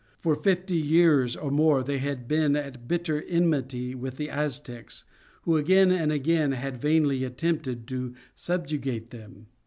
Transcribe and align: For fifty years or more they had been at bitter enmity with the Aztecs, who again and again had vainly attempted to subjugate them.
For 0.17 0.35
fifty 0.35 0.77
years 0.77 1.35
or 1.35 1.51
more 1.51 1.83
they 1.83 1.99
had 1.99 2.27
been 2.27 2.55
at 2.55 2.87
bitter 2.87 3.21
enmity 3.21 3.93
with 3.93 4.17
the 4.17 4.31
Aztecs, 4.31 5.03
who 5.43 5.57
again 5.57 5.91
and 5.91 6.11
again 6.11 6.53
had 6.53 6.81
vainly 6.81 7.23
attempted 7.23 7.87
to 7.89 8.15
subjugate 8.33 9.11
them. 9.11 9.45